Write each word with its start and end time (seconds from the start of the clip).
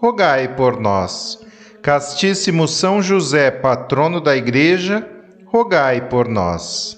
rogai 0.00 0.56
por 0.56 0.80
nós. 0.80 1.38
Castíssimo 1.82 2.66
São 2.66 3.02
José, 3.02 3.50
patrono 3.50 4.18
da 4.18 4.34
Igreja, 4.34 5.06
rogai 5.44 6.08
por 6.08 6.26
nós. 6.26 6.96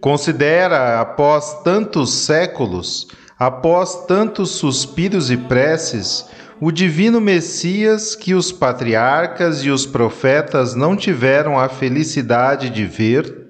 Considera, 0.00 1.00
após 1.00 1.62
tantos 1.62 2.12
séculos, 2.12 3.06
após 3.38 4.06
tantos 4.06 4.50
suspiros 4.50 5.30
e 5.30 5.36
preces, 5.36 6.26
o 6.60 6.72
divino 6.72 7.20
Messias 7.20 8.16
que 8.16 8.34
os 8.34 8.50
patriarcas 8.50 9.62
e 9.64 9.70
os 9.70 9.86
profetas 9.86 10.74
não 10.74 10.96
tiveram 10.96 11.58
a 11.58 11.68
felicidade 11.68 12.70
de 12.70 12.84
ver, 12.84 13.46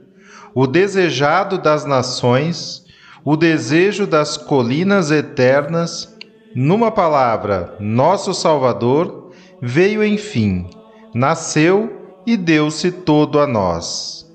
o 0.54 0.66
desejado 0.66 1.56
das 1.56 1.86
nações, 1.86 2.84
o 3.24 3.36
desejo 3.36 4.06
das 4.06 4.36
colinas 4.36 5.10
eternas, 5.10 6.15
numa 6.54 6.90
palavra, 6.90 7.76
nosso 7.80 8.32
Salvador 8.32 9.32
veio 9.60 10.04
enfim, 10.04 10.68
nasceu 11.14 12.20
e 12.26 12.36
deu-se 12.36 12.90
todo 12.90 13.38
a 13.38 13.46
nós. 13.46 14.26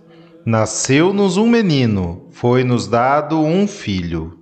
Nasceu-nos 0.46 1.38
um 1.38 1.48
menino, 1.48 2.28
foi-nos 2.32 2.88
dado 2.88 3.40
um 3.40 3.68
filho. 3.68 4.40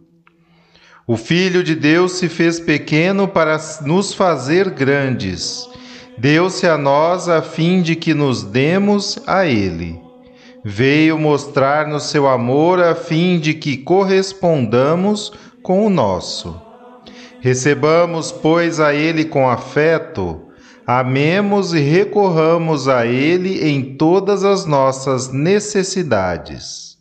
O 1.06 1.18
Filho 1.18 1.64
de 1.64 1.74
Deus 1.74 2.14
se 2.14 2.30
fez 2.30 2.60
pequeno 2.60 3.28
para 3.28 3.60
nos 3.82 4.14
fazer 4.14 4.70
grandes. 4.70 5.68
Deu-se 6.18 6.68
a 6.68 6.78
nós 6.78 7.28
a 7.28 7.42
fim 7.42 7.82
de 7.82 7.96
que 7.96 8.14
nos 8.14 8.44
demos 8.44 9.20
a 9.26 9.46
Ele. 9.46 10.00
Veio 10.64 11.18
mostrar-nos 11.18 12.04
seu 12.04 12.28
amor 12.28 12.80
a 12.80 12.94
fim 12.94 13.40
de 13.40 13.56
que 13.56 13.78
correspondamos 13.78 15.34
com 15.64 15.86
o 15.86 15.90
nosso. 15.90 16.69
Recebamos, 17.42 18.32
pois, 18.32 18.80
a 18.80 18.94
Ele 18.94 19.26
com 19.26 19.50
afeto, 19.50 20.42
amemos 20.86 21.74
e 21.74 21.80
recorramos 21.80 22.88
a 22.88 23.06
Ele 23.06 23.66
em 23.66 23.96
todas 23.96 24.44
as 24.44 24.66
nossas 24.66 25.32
necessidades. 25.32 26.98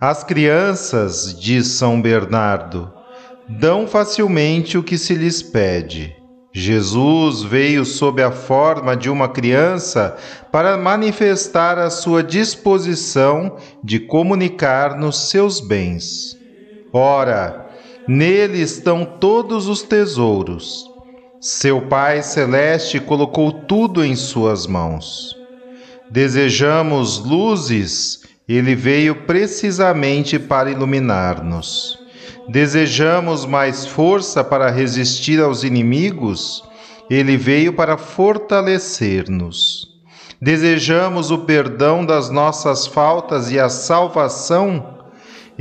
As 0.00 0.22
crianças, 0.22 1.38
diz 1.38 1.66
São 1.66 2.00
Bernardo, 2.00 2.92
dão 3.48 3.86
facilmente 3.86 4.78
o 4.78 4.82
que 4.82 4.96
se 4.96 5.14
lhes 5.14 5.42
pede. 5.42 6.16
Jesus 6.52 7.42
veio 7.42 7.84
sob 7.84 8.22
a 8.22 8.30
forma 8.30 8.96
de 8.96 9.08
uma 9.10 9.28
criança 9.28 10.16
para 10.50 10.76
manifestar 10.76 11.78
a 11.78 11.90
sua 11.90 12.22
disposição 12.22 13.56
de 13.84 14.00
comunicar-nos 14.00 15.28
seus 15.28 15.60
bens. 15.60 16.36
Ora, 16.92 17.69
Nele 18.12 18.60
estão 18.60 19.04
todos 19.04 19.68
os 19.68 19.82
tesouros. 19.82 20.84
Seu 21.40 21.82
Pai 21.82 22.24
Celeste 22.24 22.98
colocou 22.98 23.52
tudo 23.52 24.04
em 24.04 24.16
Suas 24.16 24.66
mãos. 24.66 25.36
Desejamos 26.10 27.24
luzes, 27.24 28.22
Ele 28.48 28.74
veio 28.74 29.14
precisamente 29.26 30.40
para 30.40 30.72
iluminar-nos. 30.72 32.00
Desejamos 32.48 33.46
mais 33.46 33.86
força 33.86 34.42
para 34.42 34.72
resistir 34.72 35.40
aos 35.40 35.62
inimigos, 35.62 36.64
Ele 37.08 37.36
veio 37.36 37.72
para 37.74 37.96
fortalecer-nos. 37.96 39.86
Desejamos 40.42 41.30
o 41.30 41.38
perdão 41.38 42.04
das 42.04 42.28
nossas 42.28 42.88
faltas 42.88 43.52
e 43.52 43.60
a 43.60 43.68
salvação, 43.68 44.99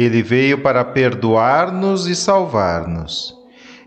ele 0.04 0.24
veio 0.24 0.60
para 0.60 0.86
perdoar-nos 0.86 2.08
e 2.08 2.16
salvar-nos. 2.16 3.36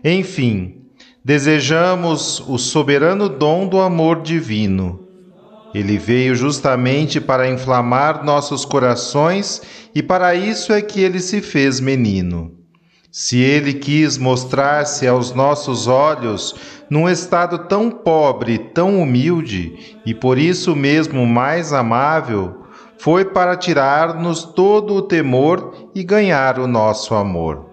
Enfim, 0.03 0.83
desejamos 1.25 2.39
o 2.47 2.59
soberano 2.59 3.27
dom 3.27 3.67
do 3.67 3.81
amor 3.81 4.21
divino. 4.21 4.99
Ele 5.73 5.97
veio 5.97 6.35
justamente 6.35 7.19
para 7.19 7.49
inflamar 7.49 8.23
nossos 8.23 8.63
corações 8.63 9.63
e 9.95 10.03
para 10.03 10.35
isso 10.35 10.71
é 10.71 10.83
que 10.83 11.01
ele 11.01 11.19
se 11.19 11.41
fez 11.41 11.79
menino. 11.79 12.51
Se 13.11 13.39
ele 13.39 13.73
quis 13.73 14.15
mostrar-se 14.15 15.07
aos 15.07 15.33
nossos 15.33 15.87
olhos 15.87 16.53
num 16.91 17.09
estado 17.09 17.57
tão 17.67 17.89
pobre, 17.89 18.59
tão 18.59 19.01
humilde 19.01 19.97
e 20.05 20.13
por 20.13 20.37
isso 20.37 20.75
mesmo 20.75 21.25
mais 21.25 21.73
amável, 21.73 22.62
foi 23.03 23.25
para 23.25 23.57
tirar-nos 23.57 24.45
todo 24.45 24.93
o 24.93 25.01
temor 25.01 25.89
e 25.93 26.05
ganhar 26.05 26.57
o 26.57 26.65
nosso 26.65 27.13
amor. 27.13 27.65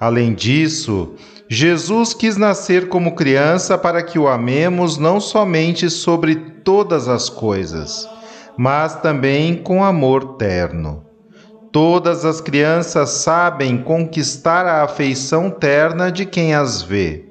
Além 0.00 0.34
disso, 0.34 1.14
Jesus 1.48 2.12
quis 2.12 2.36
nascer 2.36 2.88
como 2.88 3.14
criança 3.14 3.78
para 3.78 4.02
que 4.02 4.18
o 4.18 4.26
amemos 4.26 4.98
não 4.98 5.20
somente 5.20 5.88
sobre 5.88 6.34
todas 6.34 7.06
as 7.06 7.28
coisas, 7.28 8.08
mas 8.58 8.96
também 8.96 9.54
com 9.54 9.84
amor 9.84 10.34
terno. 10.34 11.04
Todas 11.70 12.24
as 12.24 12.40
crianças 12.40 13.08
sabem 13.10 13.78
conquistar 13.78 14.66
a 14.66 14.82
afeição 14.82 15.48
terna 15.48 16.10
de 16.10 16.26
quem 16.26 16.54
as 16.54 16.82
vê. 16.82 17.30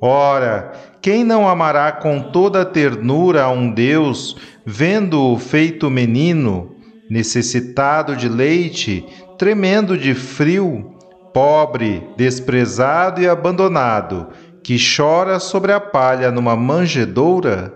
Ora, 0.00 0.72
quem 1.00 1.24
não 1.24 1.48
amará 1.48 1.90
com 1.92 2.20
toda 2.20 2.64
ternura 2.64 3.44
a 3.44 3.50
um 3.50 3.70
Deus, 3.70 4.36
vendo-o 4.66 5.38
feito 5.38 5.90
menino, 5.90 6.76
necessitado 7.08 8.14
de 8.14 8.28
leite, 8.28 9.06
tremendo 9.38 9.96
de 9.96 10.14
frio, 10.14 10.94
pobre, 11.32 12.06
desprezado 12.16 13.22
e 13.22 13.28
abandonado, 13.28 14.28
que 14.62 14.76
chora 14.78 15.40
sobre 15.40 15.72
a 15.72 15.80
palha 15.80 16.30
numa 16.30 16.54
manjedoura? 16.54 17.74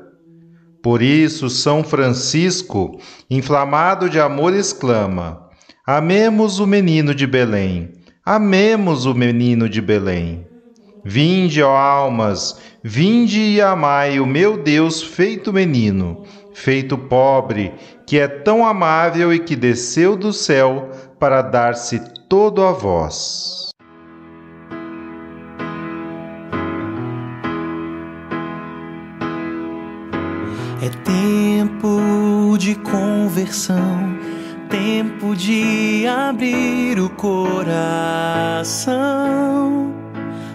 Por 0.83 1.01
isso, 1.01 1.49
São 1.49 1.83
Francisco, 1.83 3.01
inflamado 3.31 4.11
de 4.11 4.21
amor, 4.21 4.55
exclama: 4.55 5.49
Amemos 5.87 6.59
o 6.59 6.67
menino 6.67 7.15
de 7.15 7.27
Belém, 7.27 7.93
amemos 8.25 9.06
o 9.06 9.15
menino 9.15 9.67
de 9.67 9.81
Belém. 9.81 10.47
Vinde, 11.03 11.62
ó 11.62 11.77
almas, 11.77 12.59
vinde 12.87 13.41
e 13.41 13.62
amai 13.62 14.21
o 14.21 14.27
meu 14.27 14.59
Deus 14.59 15.03
feito 15.03 15.50
menino, 15.50 16.22
feito 16.53 16.99
pobre, 16.99 17.73
que 18.06 18.19
é 18.19 18.29
tão 18.29 18.67
amável 18.67 19.32
e 19.32 19.38
que 19.38 19.56
desceu 19.56 20.14
do 20.14 20.35
céu 20.35 20.91
para 21.19 21.41
dar-se 21.41 21.99
todo 22.29 22.62
a 22.62 22.73
vós. 22.73 23.70
É 30.82 30.91
tempo 31.03 32.59
de 32.59 32.75
conversão, 32.75 34.19
tempo 34.69 35.35
de 35.35 36.06
abrir 36.06 37.00
o 37.00 37.09
coração 37.09 38.44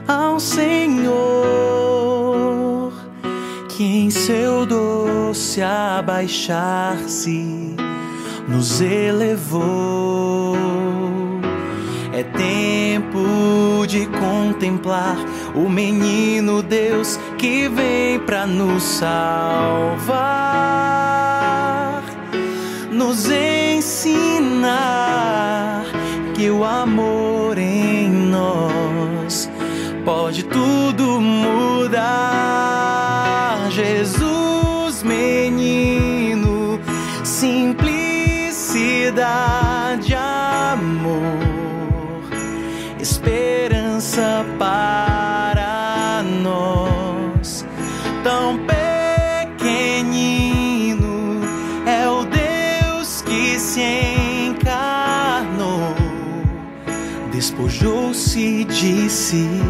ao 0.09 0.39
Senhor, 0.39 1.13
que 3.67 3.83
em 3.83 4.09
seu 4.09 4.65
doce 4.65 5.61
abaixar-se 5.61 7.75
nos 8.47 8.81
elevou. 8.81 10.57
É 12.11 12.23
tempo 12.23 13.85
de 13.87 14.07
contemplar 14.07 15.15
o 15.53 15.69
menino 15.69 16.63
Deus 16.63 17.19
que 17.37 17.69
vem 17.69 18.17
para 18.19 18.47
nos 18.47 18.81
salvar, 18.81 20.09
nos 22.91 23.29
ensinar 23.29 24.98
de 59.29 59.29
si 59.29 59.61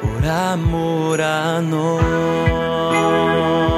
por 0.00 0.26
amor 0.26 1.20
a 1.20 1.60
nós. 1.60 3.73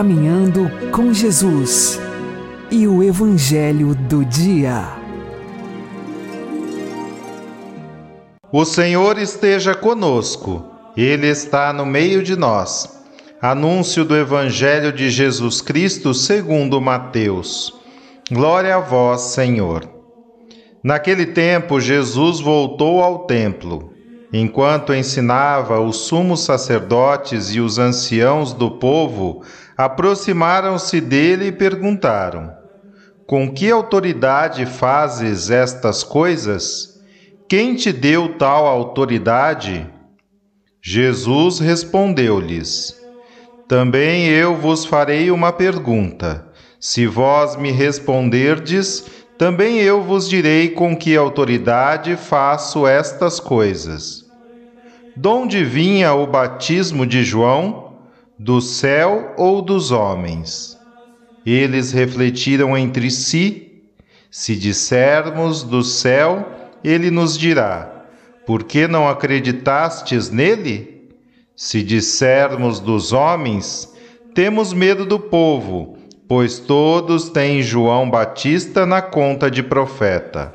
Caminhando 0.00 0.70
com 0.92 1.12
Jesus 1.12 2.00
e 2.70 2.88
o 2.88 3.02
Evangelho 3.02 3.94
do 3.94 4.24
Dia. 4.24 4.88
O 8.50 8.64
Senhor 8.64 9.18
esteja 9.18 9.74
conosco, 9.74 10.64
Ele 10.96 11.26
está 11.26 11.70
no 11.74 11.84
meio 11.84 12.22
de 12.22 12.34
nós. 12.34 13.04
Anúncio 13.42 14.02
do 14.02 14.16
Evangelho 14.16 14.90
de 14.90 15.10
Jesus 15.10 15.60
Cristo 15.60 16.14
segundo 16.14 16.80
Mateus. 16.80 17.78
Glória 18.32 18.76
a 18.76 18.80
vós, 18.80 19.20
Senhor. 19.20 19.86
Naquele 20.82 21.26
tempo, 21.26 21.78
Jesus 21.78 22.40
voltou 22.40 23.02
ao 23.02 23.26
templo. 23.26 23.92
Enquanto 24.32 24.94
ensinava, 24.94 25.78
os 25.78 26.06
sumos 26.06 26.40
sacerdotes 26.40 27.54
e 27.54 27.60
os 27.60 27.78
anciãos 27.78 28.54
do 28.54 28.70
povo 28.70 29.42
aproximaram-se 29.84 31.00
dele 31.00 31.46
e 31.46 31.52
perguntaram: 31.52 32.52
Com 33.26 33.50
que 33.50 33.70
autoridade 33.70 34.66
fazes 34.66 35.50
estas 35.50 36.02
coisas? 36.02 37.00
Quem 37.48 37.74
te 37.74 37.92
deu 37.92 38.36
tal 38.36 38.66
autoridade? 38.66 39.88
Jesus 40.82 41.58
respondeu-lhes: 41.60 42.94
Também 43.66 44.26
eu 44.26 44.54
vos 44.54 44.84
farei 44.84 45.30
uma 45.30 45.52
pergunta. 45.52 46.46
Se 46.78 47.06
vós 47.06 47.56
me 47.56 47.70
responderdes, 47.70 49.04
também 49.38 49.78
eu 49.78 50.02
vos 50.02 50.28
direi 50.28 50.68
com 50.68 50.94
que 50.94 51.16
autoridade 51.16 52.16
faço 52.16 52.86
estas 52.86 53.40
coisas. 53.40 54.26
Donde 55.16 55.64
vinha 55.64 56.12
o 56.14 56.26
batismo 56.26 57.06
de 57.06 57.22
João? 57.22 57.89
Do 58.42 58.58
céu 58.62 59.34
ou 59.36 59.60
dos 59.60 59.90
homens? 59.90 60.74
Eles 61.44 61.92
refletiram 61.92 62.74
entre 62.74 63.10
si. 63.10 63.82
Se 64.30 64.56
dissermos 64.56 65.62
do 65.62 65.84
céu, 65.84 66.48
ele 66.82 67.10
nos 67.10 67.36
dirá: 67.36 68.06
Por 68.46 68.62
que 68.64 68.88
não 68.88 69.06
acreditastes 69.06 70.30
nele? 70.30 71.10
Se 71.54 71.82
dissermos 71.82 72.80
dos 72.80 73.12
homens, 73.12 73.92
temos 74.34 74.72
medo 74.72 75.04
do 75.04 75.18
povo, 75.18 75.98
pois 76.26 76.58
todos 76.58 77.28
têm 77.28 77.60
João 77.60 78.08
Batista 78.08 78.86
na 78.86 79.02
conta 79.02 79.50
de 79.50 79.62
profeta. 79.62 80.50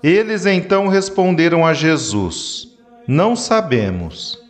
Eles 0.00 0.46
então 0.46 0.86
responderam 0.86 1.66
a 1.66 1.74
Jesus: 1.74 2.68
Não 3.04 3.34
sabemos. 3.34 4.46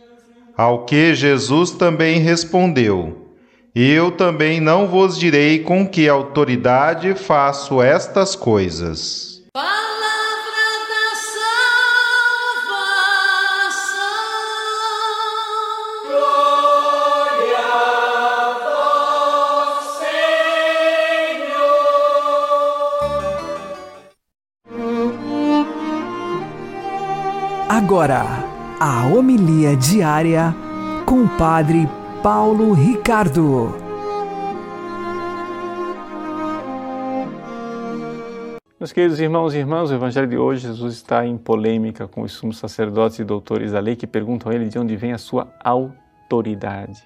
Ao 0.59 0.83
que 0.83 1.15
Jesus 1.15 1.71
também 1.71 2.19
respondeu: 2.19 3.29
Eu 3.73 4.11
também 4.11 4.59
não 4.59 4.89
vos 4.89 5.17
direi 5.17 5.59
com 5.59 5.87
que 5.87 6.09
autoridade 6.09 7.15
faço 7.15 7.81
estas 7.81 8.35
coisas. 8.35 9.41
Palavra 9.53 9.71
da 10.89 11.15
salvação. 13.55 14.03
Glória 16.09 17.57
a 17.57 18.51
vós, 27.63 27.69
Agora, 27.69 28.48
a 28.79 29.05
homilia 29.07 29.75
diária 29.75 30.55
com 31.05 31.25
o 31.25 31.37
Padre 31.37 31.85
Paulo 32.23 32.71
Ricardo. 32.71 33.75
Meus 38.79 38.93
queridos 38.93 39.19
irmãos 39.19 39.53
e 39.53 39.57
irmãs, 39.57 39.91
o 39.91 39.93
Evangelho 39.93 40.27
de 40.27 40.37
hoje, 40.37 40.61
Jesus 40.61 40.93
está 40.93 41.25
em 41.25 41.37
polêmica 41.37 42.07
com 42.07 42.21
os 42.21 42.31
sumos 42.31 42.57
sacerdotes 42.57 43.19
e 43.19 43.25
doutores 43.25 43.73
da 43.73 43.81
lei 43.81 43.97
que 43.97 44.07
perguntam 44.07 44.49
a 44.49 44.55
ele 44.55 44.69
de 44.69 44.79
onde 44.79 44.95
vem 44.95 45.11
a 45.11 45.17
sua 45.17 45.53
autoridade. 45.61 47.03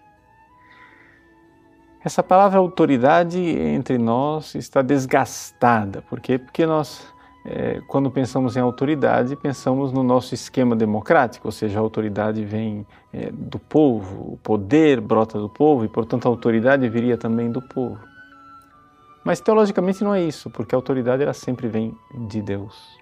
Essa 2.06 2.22
palavra 2.22 2.60
autoridade 2.60 3.40
entre 3.40 3.98
nós 3.98 4.54
está 4.54 4.84
desgastada. 4.84 6.04
Por 6.04 6.20
quê? 6.20 6.38
Porque 6.38 6.68
nós, 6.68 7.12
é, 7.46 7.82
quando 7.88 8.10
pensamos 8.10 8.56
em 8.56 8.60
autoridade, 8.60 9.36
pensamos 9.36 9.92
no 9.92 10.02
nosso 10.02 10.34
esquema 10.34 10.76
democrático, 10.76 11.48
ou 11.48 11.52
seja, 11.52 11.78
a 11.78 11.82
autoridade 11.82 12.44
vem 12.46 12.86
é, 13.12 13.30
do 13.32 13.60
povo, 13.60 14.34
o 14.34 14.38
poder 14.42 15.02
brota 15.02 15.38
do 15.38 15.50
povo 15.50 15.84
e, 15.84 15.90
portanto, 15.90 16.26
a 16.26 16.30
autoridade 16.30 16.88
viria 16.88 17.18
também 17.18 17.52
do 17.52 17.62
povo. 17.62 18.00
Mas 19.26 19.42
teologicamente 19.42 20.04
não 20.04 20.16
é 20.16 20.22
isso, 20.22 20.50
porque 20.50 20.74
a 20.74 20.78
autoridade 20.78 21.24
ela 21.24 21.34
sempre 21.34 21.68
vem 21.68 21.94
de 22.30 22.42
Deus. 22.42 22.98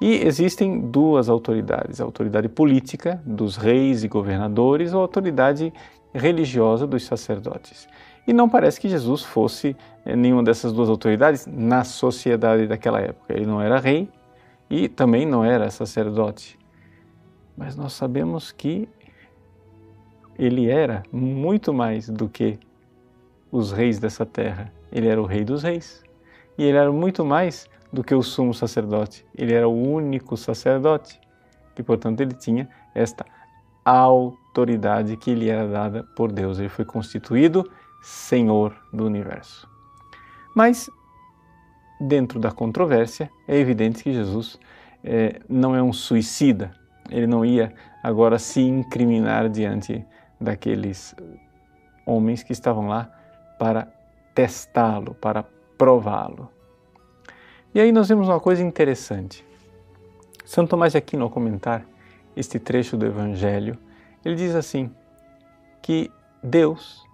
E 0.00 0.14
existem 0.26 0.80
duas 0.80 1.28
autoridades: 1.28 2.00
a 2.00 2.04
autoridade 2.04 2.48
política 2.48 3.20
dos 3.24 3.56
reis 3.56 4.02
e 4.02 4.08
governadores 4.08 4.92
ou 4.92 5.00
a 5.00 5.02
autoridade 5.02 5.72
religiosa 6.12 6.86
dos 6.86 7.04
sacerdotes. 7.04 7.88
E 8.26 8.32
não 8.32 8.48
parece 8.48 8.80
que 8.80 8.88
Jesus 8.88 9.22
fosse 9.22 9.76
eh, 10.04 10.14
nenhuma 10.14 10.42
dessas 10.42 10.72
duas 10.72 10.88
autoridades 10.88 11.46
na 11.46 11.84
sociedade 11.84 12.66
daquela 12.66 13.00
época. 13.00 13.32
Ele 13.32 13.46
não 13.46 13.60
era 13.60 13.78
rei 13.78 14.08
e 14.68 14.88
também 14.88 15.26
não 15.26 15.44
era 15.44 15.70
sacerdote. 15.70 16.58
Mas 17.56 17.76
nós 17.76 17.92
sabemos 17.92 18.52
que 18.52 18.88
ele 20.38 20.70
era 20.70 21.02
muito 21.12 21.74
mais 21.74 22.08
do 22.08 22.28
que 22.28 22.58
os 23.50 23.72
reis 23.72 23.98
dessa 23.98 24.24
terra. 24.24 24.72
Ele 24.92 25.08
era 25.08 25.20
o 25.20 25.26
rei 25.26 25.44
dos 25.44 25.62
reis. 25.62 26.02
E 26.56 26.64
ele 26.64 26.78
era 26.78 26.90
muito 26.92 27.24
mais 27.24 27.68
do 27.92 28.02
que 28.04 28.14
o 28.14 28.22
sumo 28.22 28.54
sacerdote. 28.54 29.26
Ele 29.36 29.52
era 29.52 29.68
o 29.68 29.72
único 29.72 30.36
sacerdote. 30.36 31.20
E, 31.76 31.82
portanto, 31.82 32.20
ele 32.20 32.34
tinha 32.34 32.68
esta 32.94 33.24
autoridade 33.84 35.16
que 35.16 35.34
lhe 35.34 35.48
era 35.48 35.66
dada 35.66 36.04
por 36.14 36.30
Deus. 36.30 36.58
Ele 36.58 36.68
foi 36.68 36.84
constituído 36.84 37.70
Senhor 38.00 38.74
do 38.92 39.04
universo. 39.04 39.68
Mas, 40.54 40.90
dentro 42.00 42.38
da 42.38 42.50
controvérsia, 42.50 43.30
é 43.46 43.56
evidente 43.56 44.02
que 44.02 44.12
Jesus 44.12 44.58
é, 45.04 45.40
não 45.48 45.74
é 45.74 45.82
um 45.82 45.92
suicida. 45.92 46.72
Ele 47.10 47.26
não 47.26 47.44
ia 47.44 47.72
agora 48.02 48.38
se 48.38 48.60
incriminar 48.60 49.48
diante 49.48 50.04
daqueles 50.40 51.14
homens 52.06 52.42
que 52.42 52.52
estavam 52.52 52.88
lá 52.88 53.10
para 53.58 53.92
testá-lo, 54.34 55.14
para 55.14 55.44
prová-lo. 55.76 56.50
E 57.74 57.80
aí 57.80 57.92
nós 57.92 58.08
vemos 58.08 58.28
uma 58.28 58.40
coisa 58.40 58.62
interessante. 58.62 59.44
Santo 60.44 60.70
Tomás 60.70 60.92
de 60.92 60.98
Aquino, 60.98 61.24
ao 61.24 61.30
comentar 61.30 61.84
este 62.34 62.58
trecho 62.58 62.96
do 62.96 63.06
Evangelho, 63.06 63.78
ele 64.24 64.34
diz 64.34 64.54
assim: 64.54 64.90
que 65.82 66.10
Deus 66.42 67.04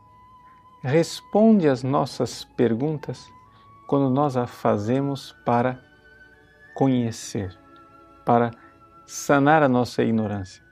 responde 0.82 1.68
às 1.68 1.82
nossas 1.82 2.44
perguntas 2.44 3.26
quando 3.86 4.10
nós 4.10 4.36
a 4.36 4.46
fazemos 4.46 5.32
para 5.44 5.80
conhecer, 6.74 7.56
para 8.24 8.50
sanar 9.06 9.62
a 9.62 9.68
nossa 9.68 10.02
ignorância. 10.02 10.62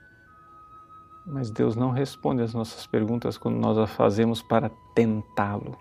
Mas 1.25 1.49
Deus 1.49 1.75
não 1.75 1.89
responde 1.89 2.43
às 2.43 2.53
nossas 2.53 2.85
perguntas 2.85 3.37
quando 3.37 3.55
nós 3.55 3.77
a 3.77 3.87
fazemos 3.87 4.41
para 4.41 4.69
tentá-lo. 4.93 5.77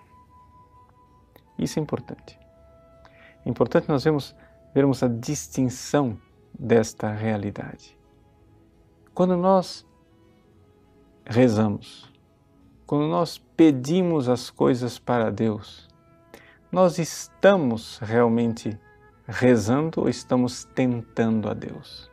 Isso 1.59 1.79
é 1.79 1.83
importante. 1.83 2.39
É 3.45 3.51
importante 3.51 3.89
nós 3.89 4.03
vermos, 4.03 4.35
vermos 4.75 5.03
a 5.03 5.09
distinção 5.09 6.17
desta 6.59 7.11
realidade. 7.11 7.99
Quando 9.13 9.37
nós 9.37 9.87
rezamos, 11.27 12.11
quando 12.87 13.07
nós 13.09 13.39
pedimos 13.57 14.29
as 14.29 14.51
coisas 14.51 14.99
para 14.99 15.31
Deus, 15.31 15.89
nós 16.71 16.99
estamos 16.99 17.99
realmente 17.99 18.79
rezando 19.27 20.03
ou 20.03 20.09
estamos 20.09 20.65
tentando 20.65 21.49
a 21.49 21.55
Deus? 21.55 22.11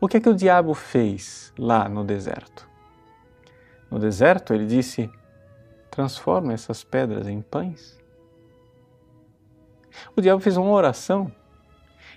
O 0.00 0.08
que 0.08 0.16
é 0.16 0.20
que 0.20 0.28
o 0.28 0.34
diabo 0.34 0.74
fez 0.74 1.52
lá 1.58 1.88
no 1.88 2.04
deserto? 2.04 2.68
No 3.90 3.98
deserto 3.98 4.54
ele 4.54 4.66
disse: 4.66 5.10
transforma 5.90 6.52
essas 6.52 6.82
pedras 6.84 7.28
em 7.28 7.40
pães. 7.40 7.98
O 10.14 10.20
diabo 10.20 10.40
fez 10.40 10.56
uma 10.56 10.70
oração 10.70 11.32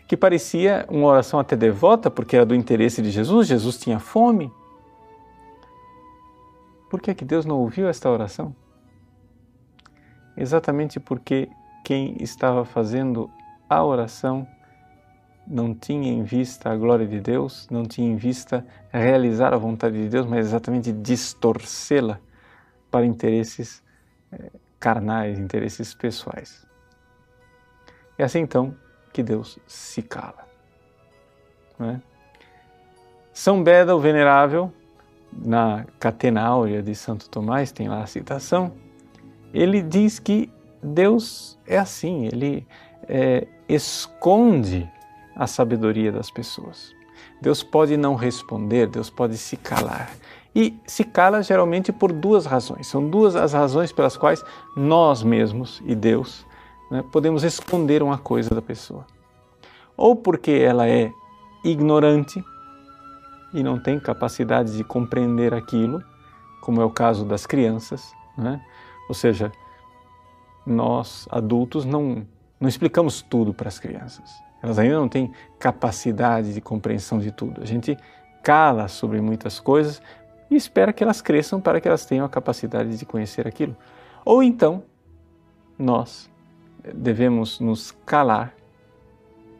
que 0.07 0.17
parecia 0.17 0.85
uma 0.89 1.05
oração 1.05 1.39
até 1.39 1.55
devota, 1.55 2.09
porque 2.09 2.35
era 2.35 2.45
do 2.45 2.55
interesse 2.55 2.99
de 3.01 3.11
Jesus, 3.11 3.47
Jesus 3.47 3.77
tinha 3.77 3.99
fome. 3.99 4.51
Por 6.89 7.01
que, 7.01 7.11
é 7.11 7.13
que 7.13 7.23
Deus 7.23 7.45
não 7.45 7.59
ouviu 7.59 7.87
esta 7.87 8.09
oração? 8.09 8.55
Exatamente 10.35 10.99
porque 10.99 11.49
quem 11.83 12.17
estava 12.21 12.65
fazendo 12.65 13.29
a 13.69 13.83
oração 13.83 14.47
não 15.45 15.73
tinha 15.73 16.11
em 16.11 16.23
vista 16.23 16.69
a 16.71 16.75
glória 16.75 17.07
de 17.07 17.19
Deus, 17.19 17.67
não 17.69 17.83
tinha 17.83 18.09
em 18.09 18.15
vista 18.15 18.65
realizar 18.91 19.53
a 19.53 19.57
vontade 19.57 20.01
de 20.01 20.07
Deus, 20.07 20.25
mas 20.25 20.45
exatamente 20.45 20.91
distorcê-la 20.91 22.19
para 22.91 23.05
interesses 23.05 23.83
eh, 24.31 24.51
carnais, 24.79 25.39
interesses 25.39 25.93
pessoais. 25.93 26.65
É 28.17 28.23
assim 28.23 28.39
então 28.39 28.75
que 29.11 29.23
Deus 29.23 29.57
se 29.67 30.01
cala. 30.01 30.47
É? 31.79 31.99
São 33.33 33.63
Beda, 33.63 33.95
o 33.95 33.99
Venerável, 33.99 34.71
na 35.31 35.85
Catena 35.99 36.41
Áurea 36.41 36.81
de 36.81 36.95
Santo 36.95 37.29
Tomás, 37.29 37.71
tem 37.71 37.87
lá 37.87 38.01
a 38.01 38.07
citação, 38.07 38.71
ele 39.53 39.81
diz 39.81 40.19
que 40.19 40.51
Deus 40.81 41.57
é 41.67 41.77
assim, 41.77 42.25
ele 42.25 42.67
é, 43.07 43.47
esconde 43.67 44.89
a 45.35 45.47
sabedoria 45.47 46.11
das 46.11 46.29
pessoas. 46.29 46.93
Deus 47.41 47.63
pode 47.63 47.95
não 47.97 48.15
responder, 48.15 48.87
Deus 48.87 49.09
pode 49.09 49.37
se 49.37 49.57
calar. 49.57 50.11
E 50.53 50.77
se 50.85 51.03
cala 51.03 51.41
geralmente 51.43 51.91
por 51.91 52.11
duas 52.11 52.45
razões. 52.45 52.87
São 52.87 53.07
duas 53.07 53.35
as 53.35 53.53
razões 53.53 53.91
pelas 53.91 54.17
quais 54.17 54.43
nós 54.75 55.23
mesmos 55.23 55.81
e 55.85 55.95
Deus 55.95 56.45
né, 56.89 57.03
podemos 57.11 57.43
esconder 57.43 58.01
uma 58.01 58.17
coisa 58.17 58.53
da 58.53 58.61
pessoa. 58.61 59.05
Ou 59.95 60.15
porque 60.15 60.51
ela 60.51 60.87
é 60.87 61.11
ignorante 61.63 62.43
e 63.53 63.63
não 63.63 63.79
tem 63.79 63.99
capacidade 63.99 64.75
de 64.75 64.83
compreender 64.83 65.53
aquilo, 65.53 66.03
como 66.61 66.81
é 66.81 66.85
o 66.85 66.89
caso 66.89 67.25
das 67.25 67.45
crianças, 67.45 68.13
né? 68.37 68.63
ou 69.07 69.15
seja, 69.15 69.51
nós 70.65 71.27
adultos 71.31 71.85
não, 71.85 72.25
não 72.59 72.69
explicamos 72.69 73.21
tudo 73.21 73.53
para 73.53 73.67
as 73.67 73.79
crianças. 73.79 74.29
Elas 74.61 74.77
ainda 74.77 74.95
não 74.95 75.07
têm 75.07 75.31
capacidade 75.57 76.53
de 76.53 76.61
compreensão 76.61 77.17
de 77.17 77.31
tudo. 77.31 77.61
A 77.61 77.65
gente 77.65 77.97
cala 78.43 78.87
sobre 78.87 79.21
muitas 79.21 79.59
coisas 79.59 80.01
e 80.51 80.55
espera 80.55 80.91
que 80.91 81.03
elas 81.03 81.21
cresçam 81.21 81.61
para 81.61 81.79
que 81.79 81.87
elas 81.87 82.05
tenham 82.05 82.25
a 82.25 82.29
capacidade 82.29 82.97
de 82.97 83.05
conhecer 83.05 83.47
aquilo. 83.47 83.75
Ou 84.25 84.43
então, 84.43 84.83
nós 85.77 86.29
devemos 86.93 87.59
nos 87.59 87.91
calar 88.05 88.53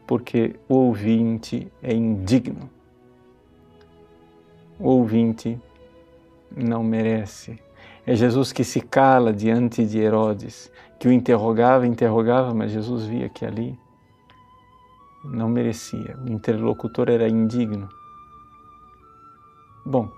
porque 0.05 0.55
o 0.67 0.75
ouvinte 0.75 1.71
é 1.81 1.93
indigno. 1.93 2.69
Ouvinte 4.79 5.59
não 6.55 6.81
merece. 6.83 7.59
É 8.07 8.15
Jesus 8.15 8.51
que 8.51 8.63
se 8.63 8.79
cala 8.79 9.33
diante 9.33 9.85
de 9.85 9.99
Herodes, 9.99 10.71
que 10.97 11.07
o 11.07 11.11
interrogava, 11.11 11.85
interrogava, 11.85 12.53
mas 12.53 12.71
Jesus 12.71 13.05
via 13.05 13.29
que 13.29 13.45
ali 13.45 13.77
não 15.23 15.49
merecia, 15.49 16.17
o 16.17 16.31
interlocutor 16.31 17.09
era 17.09 17.27
indigno. 17.27 17.89
Bom, 19.85 20.09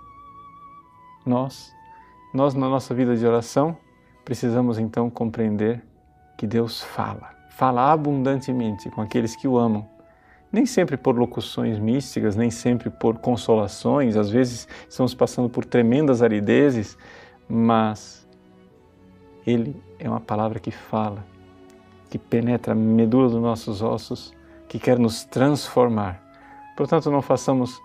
nós, 1.25 1.71
nós 2.33 2.53
na 2.53 2.69
nossa 2.69 2.93
vida 2.93 3.15
de 3.15 3.25
oração, 3.25 3.75
precisamos 4.23 4.77
então 4.77 5.09
compreender 5.09 5.83
que 6.37 6.45
Deus 6.45 6.81
fala, 6.81 7.35
fala 7.49 7.91
abundantemente 7.91 8.89
com 8.89 9.01
aqueles 9.01 9.35
que 9.35 9.47
o 9.47 9.57
amam. 9.57 9.87
Nem 10.51 10.65
sempre 10.65 10.97
por 10.97 11.17
locuções 11.17 11.79
místicas, 11.79 12.35
nem 12.35 12.51
sempre 12.51 12.89
por 12.89 13.17
consolações, 13.19 14.17
às 14.17 14.29
vezes 14.29 14.67
estamos 14.89 15.13
passando 15.13 15.49
por 15.49 15.63
tremendas 15.63 16.21
aridezes, 16.21 16.97
mas 17.47 18.27
Ele 19.47 19.81
é 19.97 20.09
uma 20.09 20.19
palavra 20.19 20.59
que 20.59 20.71
fala, 20.71 21.25
que 22.09 22.17
penetra 22.17 22.73
a 22.73 22.75
medula 22.75 23.29
dos 23.29 23.41
nossos 23.41 23.81
ossos 23.81 24.33
que 24.67 24.77
quer 24.77 24.99
nos 24.99 25.23
transformar. 25.23 26.21
Portanto, 26.75 27.09
não 27.09 27.21
façamos 27.21 27.81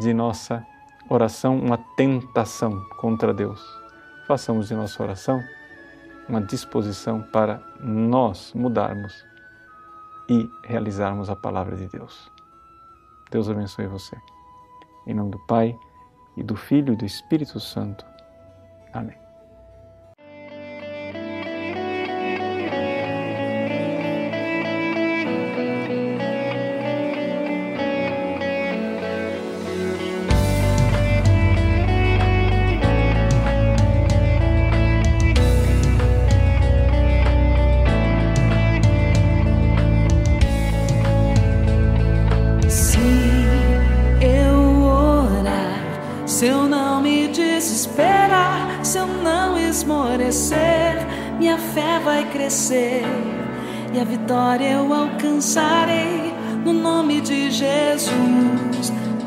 de 0.00 0.12
nossa 0.12 0.66
oração 1.08 1.58
uma 1.58 1.78
tentação 1.96 2.84
contra 2.98 3.32
Deus. 3.32 3.62
Façamos 4.26 4.68
de 4.68 4.74
nossa 4.74 5.02
oração 5.02 5.40
uma 6.28 6.40
disposição 6.40 7.22
para 7.32 7.62
nós 7.80 8.52
mudarmos 8.54 9.29
e 10.30 10.48
realizarmos 10.64 11.28
a 11.28 11.36
palavra 11.36 11.76
de 11.76 11.88
Deus. 11.88 12.30
Deus 13.30 13.50
abençoe 13.50 13.86
você. 13.86 14.16
Em 15.06 15.12
nome 15.12 15.32
do 15.32 15.38
Pai, 15.40 15.76
e 16.36 16.42
do 16.42 16.56
Filho 16.56 16.94
e 16.94 16.96
do 16.96 17.04
Espírito 17.04 17.58
Santo. 17.60 18.04
Amém. 18.92 19.29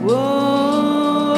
oh, 0.05 1.36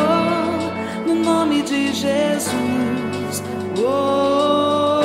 no 1.05 1.15
nome 1.15 1.61
de 1.61 1.93
Jesus. 1.93 3.43
Oh, 3.77 5.01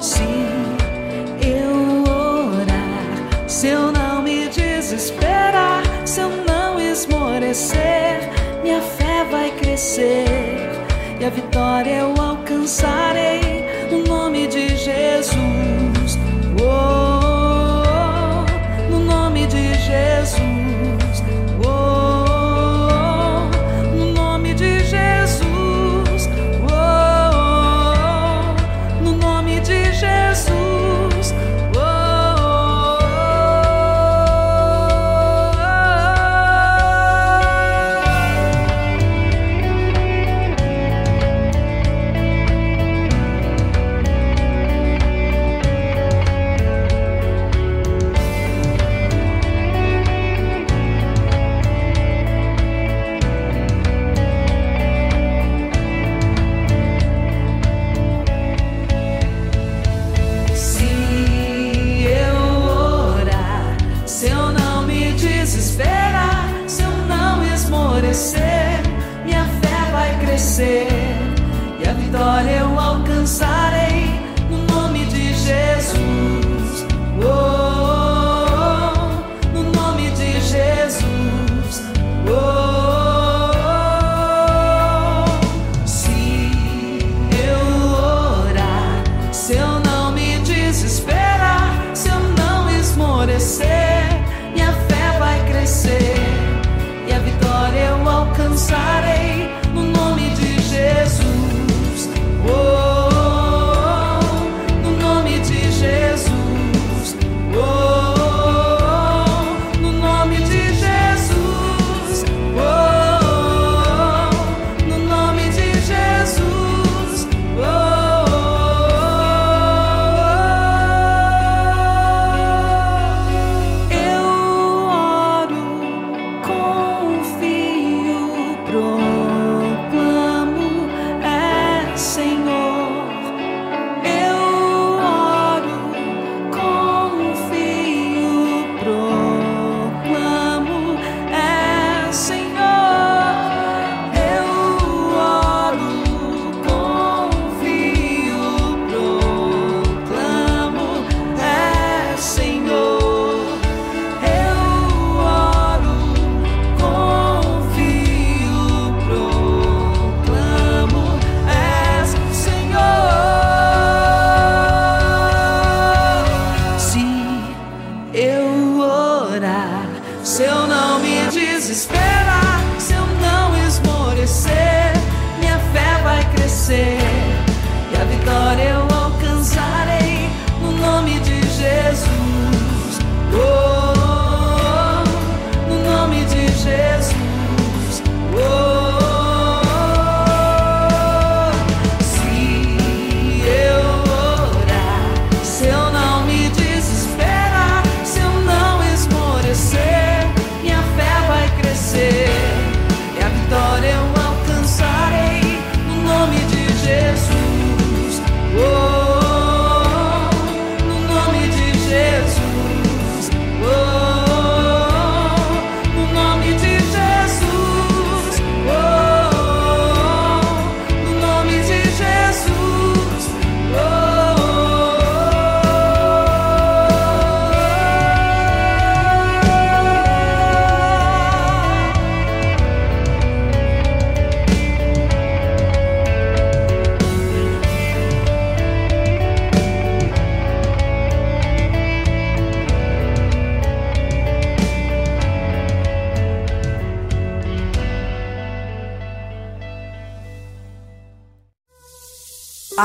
se 0.00 0.22
eu 1.42 2.04
orar, 2.04 3.48
se 3.48 3.68
eu 3.68 3.92
não 3.92 4.22
me 4.22 4.48
desesperar, 4.48 5.82
se 6.04 6.20
eu 6.20 6.28
não 6.28 6.80
esmorecer, 6.80 8.30
minha 8.62 8.80
fé 8.80 9.24
vai 9.30 9.50
crescer 9.52 10.24
e 11.20 11.24
a 11.24 11.30
vitória 11.30 11.98
eu 12.00 12.14
alcançarei. 12.22 13.25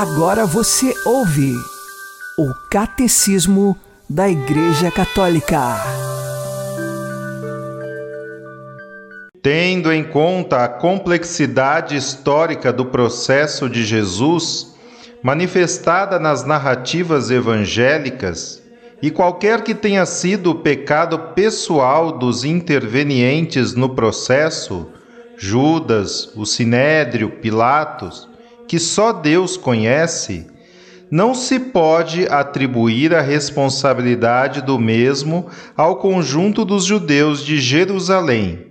Agora 0.02 0.48
você 0.48 0.96
ouve 1.06 1.54
o 2.36 2.52
Catecismo 2.72 3.78
da 4.10 4.28
Igreja 4.28 4.90
Católica. 4.90 5.60
Tendo 9.44 9.94
em 9.94 10.04
conta 10.04 10.64
a 10.64 10.68
complexidade 10.68 11.96
histórica 11.96 12.74
do 12.74 12.88
processo 12.88 13.70
de 13.70 13.86
Jesus, 13.86 14.74
manifestada 15.22 16.18
nas 16.18 16.44
narrativas 16.44 17.30
evangélicas, 17.30 18.60
e 19.04 19.12
qualquer 19.12 19.62
que 19.62 19.76
tenha 19.76 20.08
sido 20.08 20.50
o 20.50 20.56
pecado 20.56 21.20
pessoal 21.36 22.18
dos 22.18 22.44
intervenientes 22.44 23.76
no 23.76 23.90
processo, 23.90 24.88
Judas, 25.38 26.32
o 26.36 26.44
Sinédrio, 26.44 27.30
Pilatos, 27.30 28.31
que 28.72 28.80
só 28.80 29.12
Deus 29.12 29.58
conhece, 29.58 30.48
não 31.12 31.36
se 31.36 31.60
pode 31.60 32.26
atribuir 32.30 33.14
a 33.14 33.20
responsabilidade 33.20 34.62
do 34.62 34.80
mesmo 34.80 35.48
ao 35.76 35.98
conjunto 35.98 36.64
dos 36.64 36.86
judeus 36.86 37.44
de 37.44 37.60
Jerusalém. 37.60 38.68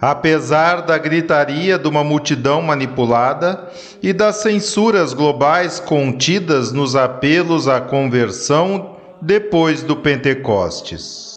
Apesar 0.00 0.82
da 0.82 0.96
gritaria 0.96 1.76
de 1.76 1.88
uma 1.88 2.04
multidão 2.04 2.62
manipulada 2.62 3.68
e 4.00 4.12
das 4.12 4.36
censuras 4.36 5.12
globais 5.12 5.80
contidas 5.80 6.70
nos 6.70 6.94
apelos 6.94 7.66
à 7.66 7.80
conversão 7.80 8.94
depois 9.20 9.82
do 9.82 9.96
Pentecostes. 9.96 11.36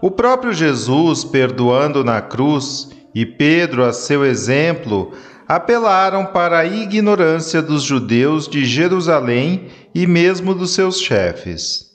O 0.00 0.12
próprio 0.12 0.52
Jesus, 0.52 1.24
perdoando 1.24 2.04
na 2.04 2.20
cruz, 2.20 2.88
e 3.12 3.24
Pedro, 3.24 3.82
a 3.82 3.94
seu 3.94 4.24
exemplo, 4.24 5.12
apelaram 5.48 6.26
para 6.26 6.58
a 6.58 6.66
ignorância 6.66 7.62
dos 7.62 7.82
judeus 7.82 8.48
de 8.48 8.64
Jerusalém 8.64 9.68
e 9.94 10.06
mesmo 10.06 10.54
dos 10.54 10.72
seus 10.72 11.00
chefes. 11.00 11.86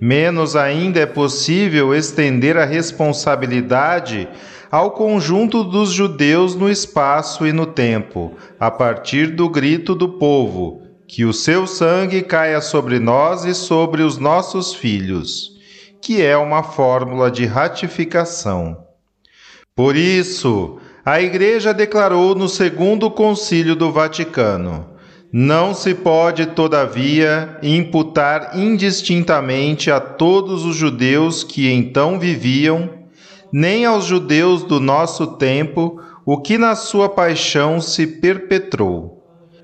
Menos 0.00 0.56
ainda 0.56 1.00
é 1.00 1.06
possível 1.06 1.94
estender 1.94 2.56
a 2.56 2.64
responsabilidade 2.64 4.28
ao 4.70 4.92
conjunto 4.92 5.64
dos 5.64 5.90
judeus 5.90 6.54
no 6.54 6.70
espaço 6.70 7.46
e 7.46 7.52
no 7.52 7.66
tempo, 7.66 8.34
a 8.58 8.70
partir 8.70 9.28
do 9.28 9.48
grito 9.48 9.94
do 9.94 10.10
povo: 10.10 10.82
que 11.06 11.24
o 11.24 11.32
seu 11.32 11.66
sangue 11.66 12.22
caia 12.22 12.60
sobre 12.60 12.98
nós 12.98 13.44
e 13.44 13.54
sobre 13.54 14.02
os 14.02 14.16
nossos 14.16 14.72
filhos, 14.72 15.50
que 16.00 16.22
é 16.22 16.36
uma 16.36 16.62
fórmula 16.62 17.30
de 17.30 17.44
ratificação. 17.44 18.86
Por 19.74 19.96
isso, 19.96 20.79
a 21.04 21.20
Igreja 21.20 21.72
declarou 21.72 22.34
no 22.34 22.48
Segundo 22.48 23.10
Concílio 23.10 23.74
do 23.74 23.90
Vaticano: 23.90 24.86
não 25.32 25.72
se 25.72 25.94
pode, 25.94 26.46
todavia, 26.46 27.58
imputar 27.62 28.58
indistintamente 28.58 29.90
a 29.90 29.98
todos 29.98 30.64
os 30.64 30.76
judeus 30.76 31.42
que 31.42 31.70
então 31.70 32.18
viviam, 32.18 32.90
nem 33.52 33.84
aos 33.84 34.04
judeus 34.04 34.62
do 34.62 34.78
nosso 34.78 35.26
tempo, 35.38 36.00
o 36.26 36.38
que 36.38 36.58
na 36.58 36.74
sua 36.74 37.08
paixão 37.08 37.80
se 37.80 38.06
perpetrou. 38.06 39.18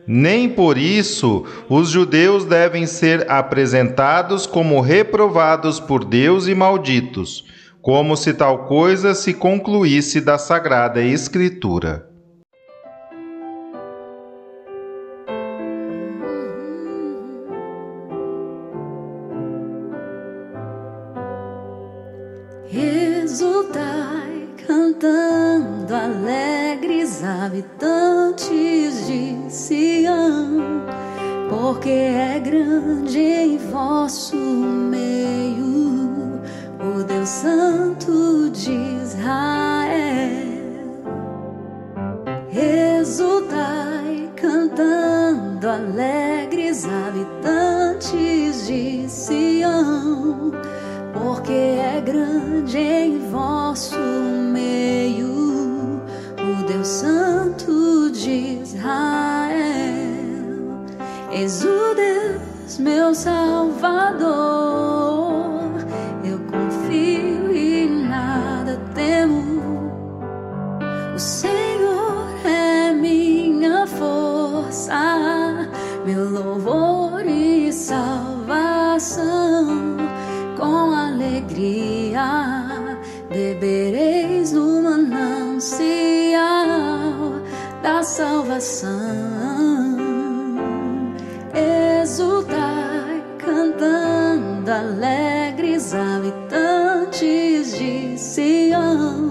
Nem 0.07 0.49
por 0.49 0.79
isso 0.79 1.45
os 1.69 1.91
judeus 1.91 2.45
devem 2.45 2.87
ser 2.87 3.29
apresentados 3.29 4.47
como 4.47 4.81
reprovados 4.81 5.81
por 5.81 6.05
Deus 6.05 6.47
e 6.47 6.55
malditos 6.55 7.45
como 7.87 8.17
se 8.17 8.35
tal 8.35 8.67
coisa 8.67 9.15
se 9.15 9.33
concluísse 9.33 10.21
da 10.21 10.39
Sagrada 10.39 11.01
Escritura. 11.01 12.16
Bebereis 84.17 84.53
no 84.53 84.83
manancial 84.83 85.77
da 87.83 88.03
salvação. 88.03 88.89
Exultai 92.03 93.23
cantando 93.39 94.71
alegres 94.71 95.95
habitantes 95.95 97.77
de 97.77 98.19
Sião 98.19 99.29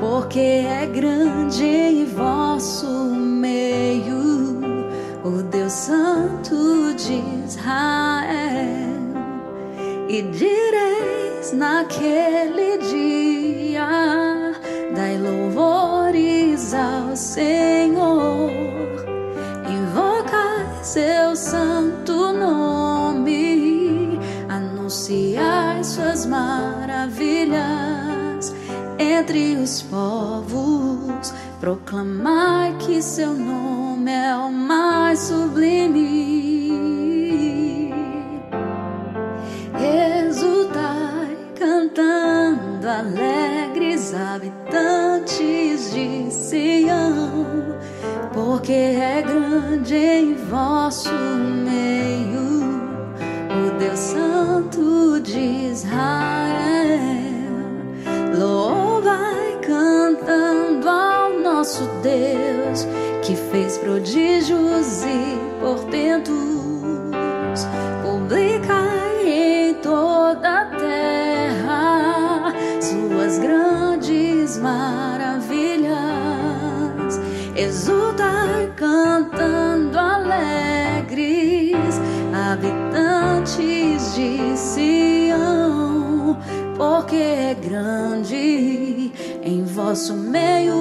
porque 0.00 0.40
é 0.40 0.86
grande 0.86 1.64
em 1.64 2.04
vosso 2.04 2.86
meio 3.14 4.60
o 5.24 5.42
Deus 5.42 5.72
Santo 5.72 6.94
de 6.94 7.22
Israel. 7.46 8.76
E 10.08 10.22
direis 10.22 11.52
naquele 11.52 12.78
dia: 12.78 13.15
Senhor, 17.16 18.50
invocai 19.66 20.66
seu 20.82 21.34
santo 21.34 22.30
nome, 22.34 24.20
anunciai 24.50 25.82
suas 25.82 26.26
maravilhas 26.26 27.56
entre 28.98 29.56
os 29.56 29.80
povos, 29.80 31.32
proclamai 31.58 32.76
que 32.80 33.00
seu 33.00 33.32
nome 33.32 34.12
é 34.12 34.36
o 34.36 34.52
mais 34.52 35.20
sublime. 35.20 36.45
Porque 48.36 48.72
é 48.72 49.22
grande 49.22 49.94
em 49.94 50.34
vosso 50.34 51.10
meio 51.10 52.82
o 53.48 53.78
Deus 53.78 53.98
Santo 53.98 55.18
de 55.22 55.70
Israel. 55.70 55.96
Louvai 58.38 59.58
cantando 59.62 60.86
ao 60.86 61.40
nosso 61.40 61.82
Deus 62.02 62.86
que 63.24 63.34
fez 63.50 63.78
prodígios 63.78 65.02
e 65.04 65.38
portentos. 65.58 66.36
Publicai 68.02 69.26
em 69.26 69.74
toda 69.76 70.60
a 70.60 70.66
terra 70.76 72.52
suas 72.82 73.38
grandes 73.38 74.58
maravilhas. 74.58 75.15
Porque 87.06 87.22
é 87.22 87.54
grande 87.54 89.12
em 89.40 89.64
vosso 89.64 90.12
meio 90.12 90.74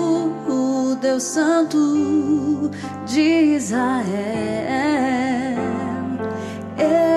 o 0.48 0.98
Deus 1.00 1.22
Santo 1.22 2.72
de 3.06 3.56
Israel. 3.56 4.04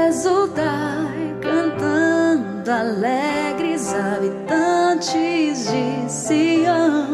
Exultai 0.07 1.35
cantando 1.41 2.71
alegres 2.71 3.95
habitantes 3.95 5.71
de 5.71 6.13
Sião, 6.13 7.09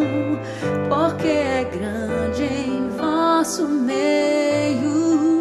porque 0.89 1.29
é 1.29 1.65
grande 1.65 2.43
em 2.43 2.89
vosso 2.89 3.69
meio 3.69 5.39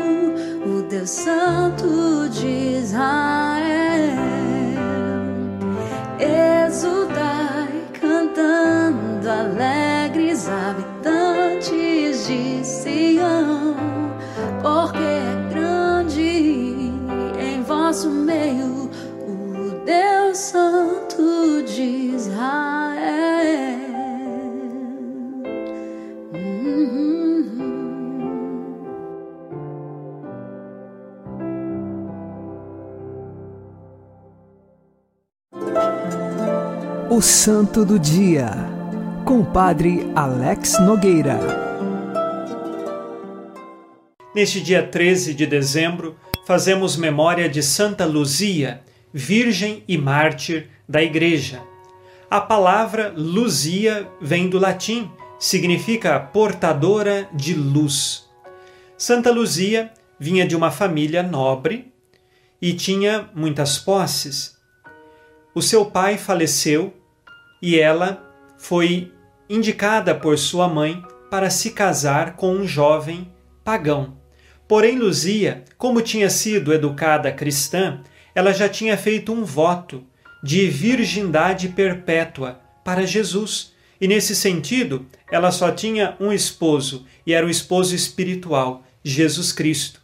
o 0.67 0.83
Deus 0.87 1.09
Santo 1.09 2.29
de 2.29 2.77
Israel. 2.77 3.42
Sião, 12.93 13.75
porque 14.61 14.99
é 14.99 15.49
grande 15.51 16.91
em 17.39 17.63
vosso 17.63 18.07
meio 18.07 18.87
o 19.27 19.83
Deus 19.83 20.37
Santo 20.37 21.63
de 21.65 21.81
Israel. 22.15 22.53
O 37.09 37.21
Santo 37.21 37.83
do 37.85 37.97
Dia, 37.97 38.51
com 39.25 39.39
o 39.39 39.45
Padre 39.45 40.11
Alex 40.15 40.79
Nogueira. 40.79 41.62
Neste 44.35 44.59
dia 44.59 44.81
13 44.81 45.31
de 45.35 45.45
dezembro, 45.45 46.17
fazemos 46.43 46.97
memória 46.97 47.47
de 47.47 47.61
Santa 47.61 48.03
Luzia, 48.03 48.81
Virgem 49.13 49.83
e 49.87 49.95
Mártir 49.95 50.69
da 50.89 51.03
Igreja. 51.03 51.61
A 52.31 52.41
palavra 52.41 53.13
Luzia 53.15 54.09
vem 54.19 54.49
do 54.49 54.57
latim, 54.57 55.11
significa 55.37 56.19
portadora 56.19 57.29
de 57.31 57.53
luz. 57.53 58.27
Santa 58.97 59.29
Luzia 59.29 59.91
vinha 60.19 60.47
de 60.47 60.55
uma 60.55 60.71
família 60.71 61.21
nobre 61.21 61.93
e 62.59 62.73
tinha 62.73 63.29
muitas 63.35 63.77
posses. 63.77 64.57
O 65.53 65.61
seu 65.61 65.85
pai 65.85 66.17
faleceu 66.17 66.91
e 67.61 67.79
ela 67.79 68.27
foi 68.57 69.11
indicada 69.47 70.15
por 70.15 70.39
sua 70.39 70.67
mãe 70.67 71.03
para 71.29 71.51
se 71.51 71.69
casar 71.69 72.35
com 72.35 72.51
um 72.51 72.65
jovem 72.65 73.31
pagão. 73.63 74.22
Porém, 74.67 74.97
Luzia, 74.97 75.63
como 75.77 76.01
tinha 76.01 76.29
sido 76.29 76.73
educada 76.73 77.31
cristã, 77.31 78.01
ela 78.33 78.53
já 78.53 78.67
tinha 78.69 78.97
feito 78.97 79.33
um 79.33 79.43
voto 79.43 80.03
de 80.43 80.67
virgindade 80.67 81.69
perpétua 81.69 82.59
para 82.83 83.05
Jesus. 83.05 83.73
E 83.99 84.07
nesse 84.07 84.35
sentido, 84.35 85.05
ela 85.31 85.51
só 85.51 85.71
tinha 85.71 86.15
um 86.19 86.31
esposo, 86.31 87.05
e 87.25 87.33
era 87.33 87.45
o 87.45 87.49
esposo 87.49 87.95
espiritual, 87.95 88.83
Jesus 89.03 89.51
Cristo. 89.51 90.01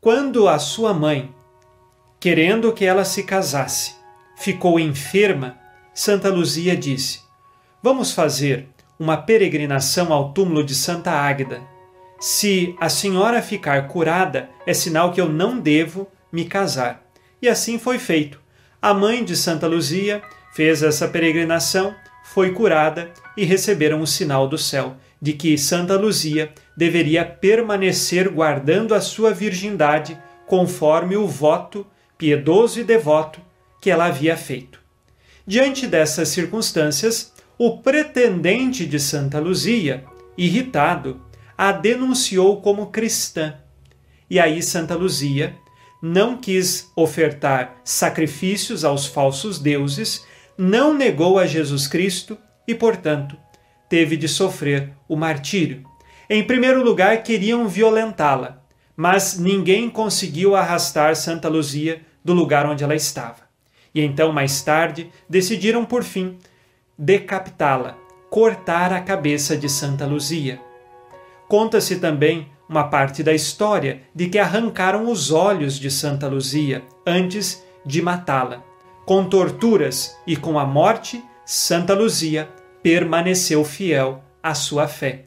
Quando 0.00 0.48
a 0.48 0.58
sua 0.58 0.92
mãe, 0.92 1.32
querendo 2.18 2.72
que 2.72 2.84
ela 2.84 3.04
se 3.04 3.22
casasse, 3.22 3.94
ficou 4.36 4.78
enferma, 4.78 5.58
Santa 5.94 6.28
Luzia 6.28 6.76
disse: 6.76 7.20
Vamos 7.82 8.12
fazer 8.12 8.68
uma 8.98 9.16
peregrinação 9.16 10.12
ao 10.12 10.32
túmulo 10.32 10.64
de 10.64 10.74
Santa 10.74 11.12
Águeda 11.12 11.62
se 12.22 12.76
a 12.78 12.88
senhora 12.88 13.42
ficar 13.42 13.88
curada, 13.88 14.48
é 14.64 14.72
sinal 14.72 15.10
que 15.10 15.20
eu 15.20 15.28
não 15.28 15.58
devo 15.58 16.06
me 16.30 16.44
casar. 16.44 17.02
E 17.42 17.48
assim 17.48 17.80
foi 17.80 17.98
feito. 17.98 18.40
A 18.80 18.94
mãe 18.94 19.24
de 19.24 19.36
Santa 19.36 19.66
Luzia 19.66 20.22
fez 20.54 20.84
essa 20.84 21.08
peregrinação, 21.08 21.92
foi 22.22 22.52
curada 22.52 23.10
e 23.36 23.44
receberam 23.44 24.00
o 24.00 24.06
sinal 24.06 24.46
do 24.46 24.56
céu 24.56 24.94
de 25.20 25.32
que 25.32 25.58
Santa 25.58 25.96
Luzia 25.98 26.52
deveria 26.76 27.24
permanecer 27.24 28.28
guardando 28.28 28.94
a 28.94 29.00
sua 29.00 29.34
virgindade 29.34 30.16
conforme 30.46 31.16
o 31.16 31.26
voto 31.26 31.84
piedoso 32.16 32.78
e 32.78 32.84
devoto 32.84 33.40
que 33.80 33.90
ela 33.90 34.04
havia 34.06 34.36
feito. 34.36 34.78
Diante 35.44 35.88
dessas 35.88 36.28
circunstâncias, 36.28 37.32
o 37.58 37.78
pretendente 37.78 38.86
de 38.86 39.00
Santa 39.00 39.40
Luzia, 39.40 40.04
irritado, 40.38 41.20
a 41.56 41.72
denunciou 41.72 42.60
como 42.60 42.86
cristã. 42.86 43.54
E 44.28 44.40
aí 44.40 44.62
Santa 44.62 44.94
Luzia 44.94 45.56
não 46.02 46.36
quis 46.36 46.90
ofertar 46.96 47.76
sacrifícios 47.84 48.84
aos 48.84 49.06
falsos 49.06 49.58
deuses, 49.58 50.26
não 50.58 50.92
negou 50.92 51.38
a 51.38 51.46
Jesus 51.46 51.86
Cristo 51.86 52.36
e, 52.66 52.74
portanto, 52.74 53.36
teve 53.88 54.16
de 54.16 54.26
sofrer 54.26 54.92
o 55.08 55.14
martírio. 55.14 55.84
Em 56.28 56.42
primeiro 56.42 56.82
lugar, 56.82 57.22
queriam 57.22 57.68
violentá-la, 57.68 58.62
mas 58.96 59.38
ninguém 59.38 59.88
conseguiu 59.88 60.56
arrastar 60.56 61.14
Santa 61.14 61.48
Luzia 61.48 62.02
do 62.24 62.32
lugar 62.32 62.66
onde 62.66 62.82
ela 62.82 62.94
estava. 62.94 63.42
E 63.94 64.00
então, 64.00 64.32
mais 64.32 64.62
tarde, 64.62 65.10
decidiram 65.28 65.84
por 65.84 66.02
fim 66.02 66.38
decapitá-la, 66.98 67.96
cortar 68.30 68.92
a 68.92 69.00
cabeça 69.00 69.56
de 69.56 69.68
Santa 69.68 70.06
Luzia. 70.06 70.60
Conta-se 71.52 71.96
também 71.96 72.48
uma 72.66 72.84
parte 72.84 73.22
da 73.22 73.34
história 73.34 74.00
de 74.14 74.26
que 74.26 74.38
arrancaram 74.38 75.10
os 75.12 75.30
olhos 75.30 75.78
de 75.78 75.90
Santa 75.90 76.26
Luzia 76.26 76.82
antes 77.06 77.62
de 77.84 78.00
matá-la. 78.00 78.64
Com 79.04 79.28
torturas 79.28 80.16
e 80.26 80.34
com 80.34 80.58
a 80.58 80.64
morte, 80.64 81.22
Santa 81.44 81.92
Luzia 81.92 82.48
permaneceu 82.82 83.62
fiel 83.66 84.24
à 84.42 84.54
sua 84.54 84.88
fé. 84.88 85.26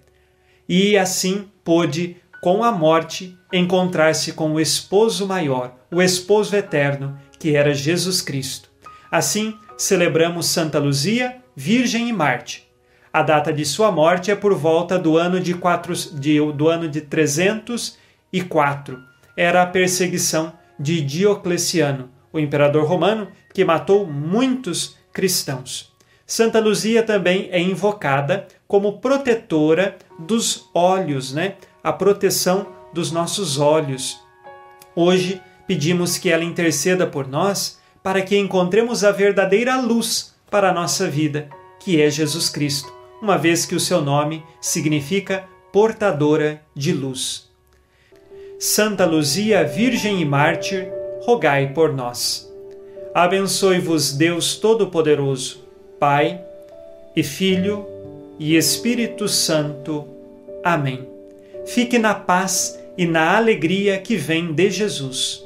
E 0.67 0.97
assim 0.97 1.47
pôde, 1.63 2.17
com 2.41 2.63
a 2.63 2.71
morte, 2.71 3.37
encontrar-se 3.53 4.33
com 4.33 4.51
o 4.55 4.59
esposo 4.59 5.27
maior, 5.27 5.75
o 5.91 6.01
esposo 6.01 6.55
eterno, 6.55 7.19
que 7.37 7.55
era 7.55 7.71
Jesus 7.71 8.23
Cristo. 8.23 8.71
Assim, 9.11 9.55
celebramos 9.77 10.47
Santa 10.47 10.79
Luzia, 10.79 11.37
Virgem 11.55 12.09
e 12.09 12.13
Marte, 12.13 12.64
a 13.15 13.23
data 13.23 13.53
de 13.53 13.63
sua 13.63 13.93
morte 13.93 14.29
é 14.29 14.35
por 14.35 14.53
volta 14.53 14.99
do 14.99 15.17
ano 15.17 15.39
de, 15.39 15.55
de, 16.19 16.51
do 16.51 16.67
ano 16.67 16.89
de 16.89 16.99
304. 16.99 19.01
Era 19.37 19.61
a 19.61 19.65
perseguição 19.65 20.51
de 20.77 20.99
Diocleciano, 20.99 22.09
o 22.33 22.37
imperador 22.37 22.83
romano, 22.83 23.29
que 23.53 23.63
matou 23.63 24.05
muitos 24.05 24.97
cristãos. 25.13 25.93
Santa 26.27 26.59
Luzia 26.59 27.03
também 27.03 27.47
é 27.53 27.61
invocada 27.61 28.49
como 28.67 28.99
protetora 28.99 29.95
dos 30.19 30.69
olhos, 30.73 31.31
né? 31.31 31.55
A 31.81 31.93
proteção 31.93 32.67
dos 32.91 33.13
nossos 33.13 33.57
olhos. 33.57 34.19
Hoje 34.93 35.41
pedimos 35.65 36.17
que 36.17 36.29
ela 36.29 36.43
interceda 36.43 37.07
por 37.07 37.29
nós 37.29 37.79
para 38.03 38.21
que 38.21 38.37
encontremos 38.37 39.05
a 39.05 39.13
verdadeira 39.13 39.79
luz 39.79 40.35
para 40.51 40.69
a 40.69 40.73
nossa 40.73 41.09
vida, 41.09 41.47
que 41.79 42.01
é 42.01 42.09
Jesus 42.09 42.49
Cristo 42.49 42.94
uma 43.25 43.39
vez 43.39 43.65
que 43.65 43.73
o 43.73 43.79
seu 43.79 44.01
nome 44.01 44.43
significa 44.61 45.45
portadora 45.73 46.61
de 46.75 46.93
luz. 46.93 47.49
Santa 48.59 49.03
Luzia, 49.03 49.63
Virgem 49.63 50.21
e 50.21 50.25
Mártir, 50.25 50.91
rogai 51.21 51.73
por 51.73 51.91
nós. 51.91 52.47
Abençoe-vos 53.15 54.13
Deus 54.13 54.57
Todo-Poderoso, 54.57 55.65
Pai 55.99 56.39
e 57.15 57.23
Filho 57.23 57.87
e 58.37 58.55
Espírito 58.55 59.27
Santo. 59.27 60.07
Amém. 60.63 61.09
Fique 61.65 61.97
na 61.97 62.13
paz 62.13 62.79
e 62.95 63.07
na 63.07 63.35
alegria 63.35 63.97
que 63.97 64.15
vem 64.15 64.53
de 64.53 64.69
Jesus. 64.69 65.44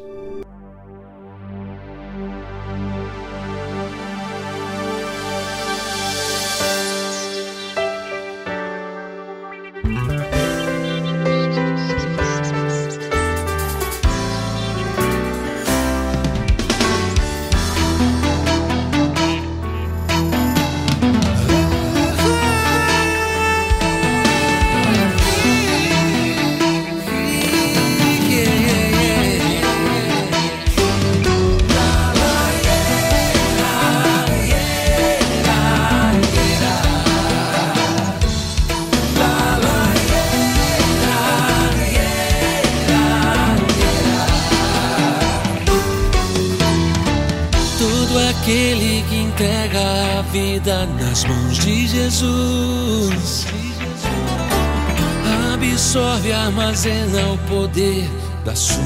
Absorve, 56.80 56.90
armazena 56.90 57.34
o 57.34 57.38
poder 57.50 58.10
da 58.46 58.56
sua 58.56 58.79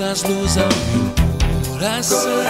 traz 0.00 0.22
luz 0.22 0.56
ao 0.56 0.66
meu 0.66 1.72
coração. 1.72 2.42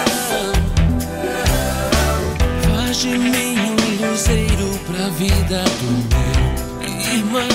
Faz 2.62 2.96
de 2.98 3.08
mim 3.18 3.56
um 3.58 4.08
luzeiro 4.08 4.78
pra 4.86 5.08
vida 5.08 5.64
do 5.64 5.90
meu 6.10 7.12
irmão. 7.12 7.48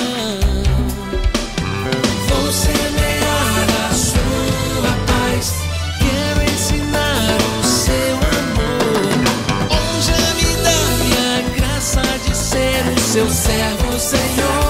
Vou 2.28 2.52
semear 2.52 3.68
a 3.90 3.94
sua 3.94 4.92
paz. 5.08 5.54
Quero 6.00 6.44
ensinar 6.54 7.38
o 7.58 7.64
seu 7.64 8.16
amor. 8.36 9.16
Hoje 9.72 10.12
me 10.36 10.52
dá 10.62 11.38
a 11.38 11.42
graça 11.56 12.02
de 12.28 12.36
ser 12.36 12.84
o 12.94 13.00
seu 13.00 13.30
servo, 13.30 13.98
Senhor. 13.98 14.65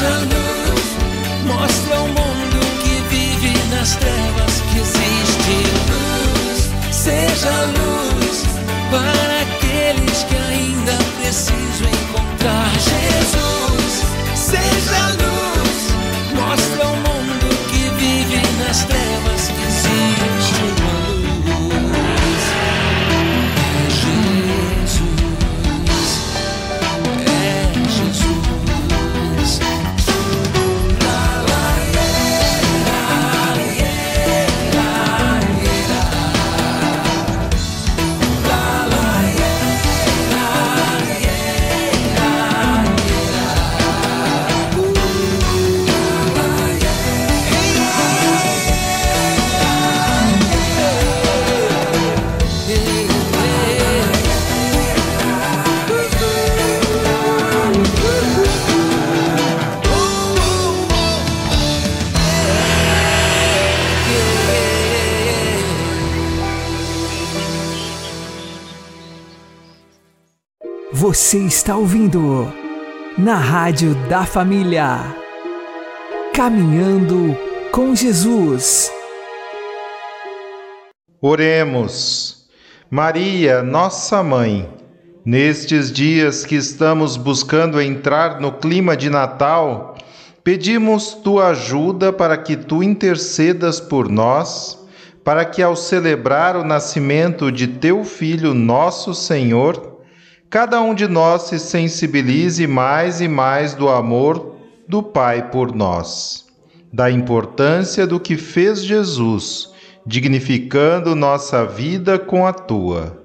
Luz, 0.00 1.44
mostra 1.44 1.96
ao 1.96 2.06
mundo 2.06 2.60
que 2.82 3.00
vive 3.08 3.52
nas 3.74 3.96
trevas 3.96 4.60
que 4.70 4.78
existe 4.78 5.56
luz. 5.90 6.94
Seja 6.94 7.64
luz 7.64 8.07
Você 71.28 71.40
está 71.40 71.76
ouvindo 71.76 72.50
na 73.18 73.34
Rádio 73.34 73.94
da 74.08 74.24
Família. 74.24 75.14
Caminhando 76.32 77.36
com 77.70 77.94
Jesus. 77.94 78.90
Oremos. 81.20 82.48
Maria, 82.90 83.62
nossa 83.62 84.22
mãe, 84.22 84.70
nestes 85.22 85.92
dias 85.92 86.46
que 86.46 86.54
estamos 86.54 87.18
buscando 87.18 87.78
entrar 87.78 88.40
no 88.40 88.52
clima 88.52 88.96
de 88.96 89.10
Natal, 89.10 89.98
pedimos 90.42 91.12
tua 91.12 91.48
ajuda 91.48 92.10
para 92.10 92.38
que 92.38 92.56
tu 92.56 92.82
intercedas 92.82 93.78
por 93.78 94.08
nós, 94.08 94.78
para 95.22 95.44
que 95.44 95.62
ao 95.62 95.76
celebrar 95.76 96.56
o 96.56 96.64
nascimento 96.64 97.52
de 97.52 97.66
teu 97.66 98.02
filho, 98.02 98.54
nosso 98.54 99.12
Senhor, 99.14 99.87
cada 100.50 100.80
um 100.80 100.94
de 100.94 101.06
nós 101.06 101.42
se 101.42 101.58
sensibilize 101.58 102.66
mais 102.66 103.20
e 103.20 103.28
mais 103.28 103.74
do 103.74 103.88
amor 103.88 104.56
do 104.88 105.02
Pai 105.02 105.50
por 105.50 105.74
nós, 105.74 106.46
da 106.92 107.10
importância 107.10 108.06
do 108.06 108.18
que 108.18 108.36
fez 108.36 108.82
Jesus, 108.82 109.70
dignificando 110.06 111.14
nossa 111.14 111.66
vida 111.66 112.18
com 112.18 112.46
a 112.46 112.52
tua. 112.52 113.24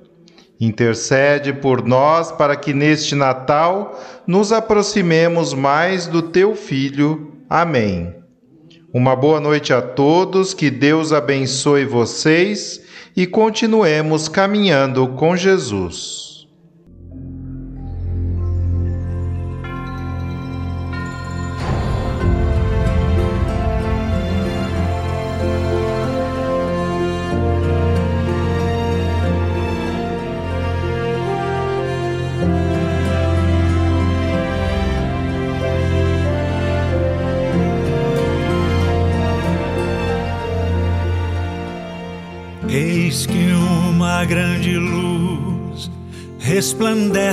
Intercede 0.59 1.53
por 1.53 1.85
nós 1.85 2.31
para 2.31 2.55
que 2.55 2.73
neste 2.73 3.15
Natal 3.15 3.99
nos 4.27 4.51
aproximemos 4.51 5.53
mais 5.53 6.07
do 6.07 6.21
teu 6.21 6.55
Filho. 6.55 7.33
Amém. 7.49 8.15
Uma 8.93 9.15
boa 9.15 9.39
noite 9.39 9.73
a 9.73 9.81
todos, 9.81 10.53
que 10.53 10.69
Deus 10.69 11.11
abençoe 11.11 11.85
vocês 11.85 12.81
e 13.15 13.25
continuemos 13.25 14.27
caminhando 14.27 15.07
com 15.09 15.35
Jesus. 15.35 16.32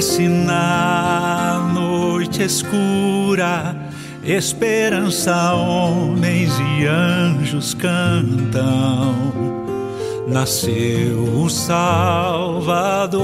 Resplandece 0.00 0.28
na 0.28 1.70
noite 1.74 2.42
escura, 2.42 3.76
esperança 4.24 5.52
homens 5.52 6.50
e 6.58 6.86
anjos 6.86 7.74
cantam. 7.74 9.14
Nasceu 10.26 11.42
o 11.42 11.50
Salvador. 11.50 13.20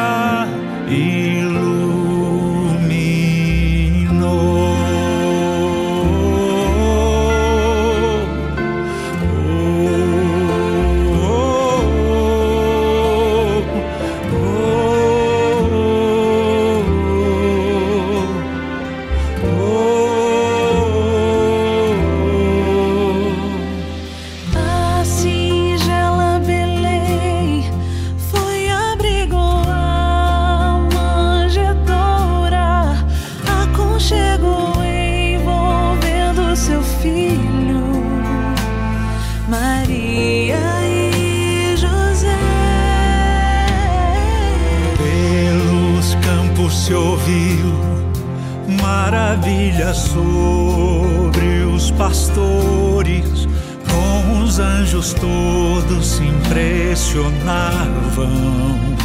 impressionavam, 57.13 58.97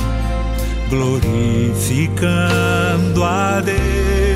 glorificando 0.90 3.24
a 3.24 3.60
Deus. 3.60 4.27